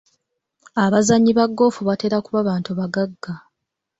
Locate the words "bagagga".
2.79-3.31